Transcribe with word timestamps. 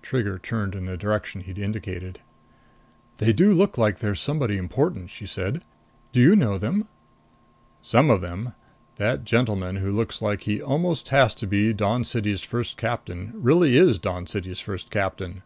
Trigger 0.00 0.38
turned 0.38 0.74
in 0.74 0.86
the 0.86 0.96
direction 0.96 1.42
he'd 1.42 1.58
indicated. 1.58 2.18
"They 3.18 3.34
do 3.34 3.52
look 3.52 3.76
like 3.76 3.98
they're 3.98 4.14
somebody 4.14 4.56
important," 4.56 5.10
she 5.10 5.26
said. 5.26 5.62
"Do 6.10 6.22
you 6.22 6.34
know 6.34 6.56
them?" 6.56 6.88
"Some 7.82 8.08
of 8.08 8.22
them. 8.22 8.54
That 8.96 9.26
gentleman 9.26 9.76
who 9.76 9.92
looks 9.92 10.22
like 10.22 10.44
he 10.44 10.62
almost 10.62 11.10
has 11.10 11.34
to 11.34 11.46
be 11.46 11.68
the 11.68 11.74
Dawn 11.74 12.04
City's 12.04 12.40
First 12.40 12.78
Captain 12.78 13.32
really 13.34 13.76
is 13.76 13.98
the 13.98 13.98
Dawn 13.98 14.26
City's 14.26 14.58
First 14.60 14.88
Captain. 14.90 15.42